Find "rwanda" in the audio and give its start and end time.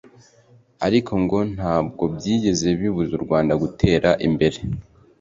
3.25-3.53